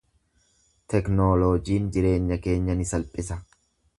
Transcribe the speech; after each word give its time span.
Teknooloojiin 0.93 1.85
jireenya 1.97 2.39
keenya 2.47 2.79
ni 2.79 2.91
salphisa. 2.95 3.41